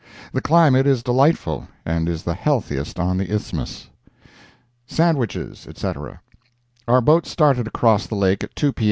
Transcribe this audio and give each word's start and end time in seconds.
The 0.33 0.41
climate 0.41 0.87
is 0.87 1.03
delightful, 1.03 1.67
and 1.85 2.09
is 2.09 2.23
the 2.23 2.33
healthiest 2.33 2.99
on 2.99 3.19
the 3.19 3.31
Isthmus. 3.31 3.91
SANDWICHES, 4.87 5.67
ETC. 5.67 6.17
Our 6.87 7.01
boat 7.01 7.27
started 7.27 7.67
across 7.67 8.07
the 8.07 8.15
lake 8.15 8.43
at 8.43 8.55
2 8.55 8.73
P. 8.73 8.79